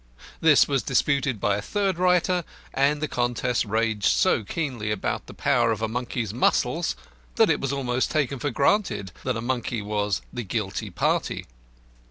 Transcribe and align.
This 0.39 0.67
was 0.67 0.81
disputed 0.81 1.39
by 1.39 1.57
a 1.57 1.61
third 1.61 1.99
writer, 1.99 2.43
and 2.73 3.01
the 3.01 3.07
contest 3.07 3.65
raged 3.65 4.07
so 4.07 4.43
keenly 4.43 4.89
about 4.89 5.27
the 5.27 5.33
power 5.35 5.71
of 5.71 5.87
monkeys' 5.87 6.33
muscles 6.33 6.95
that 7.35 7.51
it 7.51 7.61
was 7.61 7.71
almost 7.71 8.09
taken 8.09 8.39
for 8.39 8.49
granted 8.49 9.11
that 9.23 9.37
a 9.37 9.41
monkey 9.41 9.83
was 9.83 10.23
the 10.33 10.41
guilty 10.43 10.89
party. 10.89 11.45